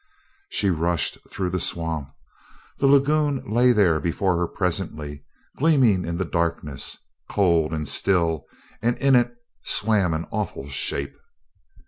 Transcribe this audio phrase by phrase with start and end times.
[0.49, 2.09] She rushed through the swamp.
[2.79, 5.23] The lagoon lay there before her presently,
[5.59, 6.97] gleaming in the darkness
[7.29, 8.47] cold and still,
[8.81, 9.31] and in it
[9.63, 11.13] swam an awful shape.